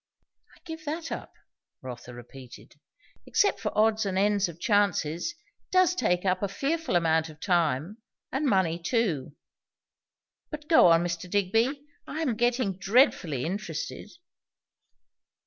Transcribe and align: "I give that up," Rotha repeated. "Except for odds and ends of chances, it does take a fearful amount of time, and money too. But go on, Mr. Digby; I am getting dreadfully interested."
"I 0.47 0.57
give 0.65 0.83
that 0.85 1.11
up," 1.11 1.33
Rotha 1.83 2.11
repeated. 2.15 2.79
"Except 3.27 3.59
for 3.59 3.71
odds 3.77 4.03
and 4.03 4.17
ends 4.17 4.49
of 4.49 4.59
chances, 4.59 5.33
it 5.33 5.37
does 5.71 5.93
take 5.93 6.25
a 6.25 6.47
fearful 6.47 6.95
amount 6.95 7.29
of 7.29 7.39
time, 7.39 8.01
and 8.31 8.47
money 8.47 8.79
too. 8.81 9.35
But 10.49 10.67
go 10.67 10.87
on, 10.87 11.03
Mr. 11.03 11.29
Digby; 11.29 11.85
I 12.07 12.21
am 12.23 12.35
getting 12.35 12.79
dreadfully 12.79 13.45
interested." 13.45 14.09